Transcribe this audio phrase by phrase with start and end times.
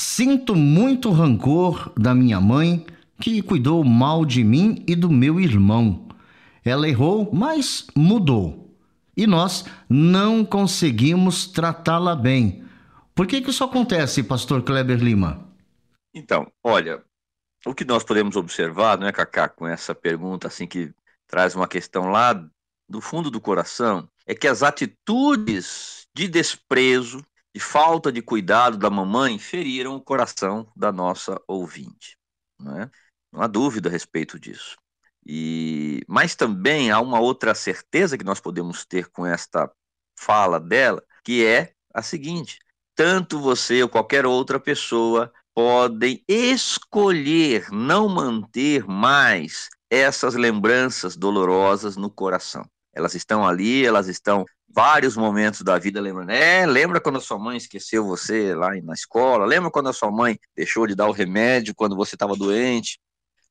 [0.00, 2.86] Sinto muito rancor da minha mãe,
[3.20, 6.08] que cuidou mal de mim e do meu irmão.
[6.64, 8.74] Ela errou, mas mudou.
[9.14, 12.64] E nós não conseguimos tratá-la bem.
[13.14, 15.46] Por que, que isso acontece, pastor Kleber Lima?
[16.14, 17.04] Então, olha,
[17.66, 20.90] o que nós podemos observar, não é, Cacá, com essa pergunta assim que
[21.26, 22.42] traz uma questão lá
[22.88, 27.22] do fundo do coração, é que as atitudes de desprezo,
[27.54, 32.16] de falta de cuidado da mamãe feriram o coração da nossa ouvinte.
[32.58, 32.90] Não, é?
[33.32, 34.76] não há dúvida a respeito disso.
[35.26, 39.70] E, mas também há uma outra certeza que nós podemos ter com esta
[40.18, 42.58] fala dela, que é a seguinte:
[42.94, 52.10] tanto você ou qualquer outra pessoa podem escolher não manter mais essas lembranças dolorosas no
[52.10, 52.64] coração.
[53.00, 56.30] Elas estão ali, elas estão vários momentos da vida lembrando.
[56.30, 59.44] É, lembra quando a sua mãe esqueceu você lá na escola?
[59.44, 63.00] Lembra quando a sua mãe deixou de dar o remédio quando você estava doente?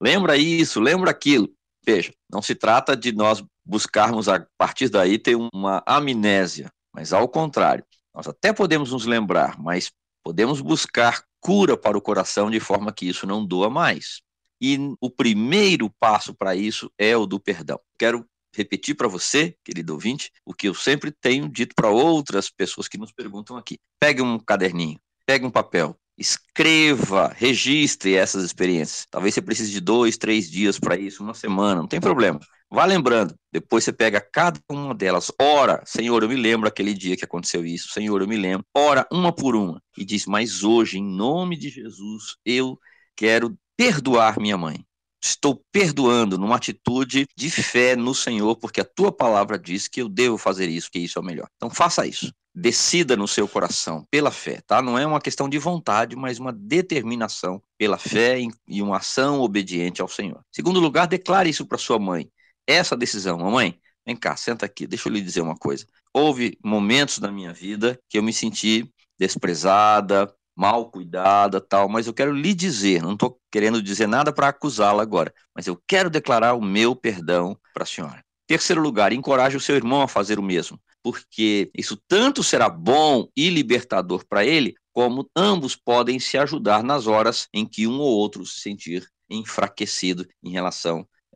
[0.00, 1.48] Lembra isso, lembra aquilo.
[1.84, 7.28] Veja, não se trata de nós buscarmos a partir daí ter uma amnésia, mas ao
[7.28, 7.84] contrário,
[8.14, 9.90] nós até podemos nos lembrar, mas
[10.22, 14.20] podemos buscar cura para o coração de forma que isso não doa mais.
[14.60, 17.78] E o primeiro passo para isso é o do perdão.
[17.98, 22.88] Quero repetir para você, querido ouvinte, o que eu sempre tenho dito para outras pessoas
[22.88, 23.78] que nos perguntam aqui.
[24.00, 29.06] Pegue um caderninho, pegue um papel, escreva, registre essas experiências.
[29.10, 32.40] Talvez você precise de dois, três dias para isso, uma semana, não tem problema.
[32.70, 37.16] Vá lembrando, depois você pega cada uma delas, ora, Senhor, eu me lembro aquele dia
[37.16, 40.98] que aconteceu isso, Senhor, eu me lembro, ora uma por uma, e diz, mas hoje,
[40.98, 42.78] em nome de Jesus, eu
[43.16, 44.84] quero perdoar minha mãe
[45.22, 50.08] estou perdoando numa atitude de fé no Senhor, porque a tua palavra diz que eu
[50.08, 51.48] devo fazer isso, que isso é o melhor.
[51.56, 52.32] Então faça isso.
[52.54, 54.82] Decida no seu coração pela fé, tá?
[54.82, 60.02] Não é uma questão de vontade, mas uma determinação pela fé e uma ação obediente
[60.02, 60.40] ao Senhor.
[60.50, 62.28] Segundo lugar, declare isso para sua mãe.
[62.66, 65.86] Essa decisão, mamãe, vem cá, senta aqui, deixa eu lhe dizer uma coisa.
[66.12, 72.12] Houve momentos na minha vida que eu me senti desprezada, mal cuidada, tal, mas eu
[72.12, 76.54] quero lhe dizer, não estou querendo dizer nada para acusá-la agora, mas eu quero declarar
[76.54, 78.24] o meu perdão para a senhora.
[78.44, 83.28] Terceiro lugar, encoraje o seu irmão a fazer o mesmo, porque isso tanto será bom
[83.36, 88.10] e libertador para ele, como ambos podem se ajudar nas horas em que um ou
[88.10, 91.06] outro se sentir enfraquecido em relação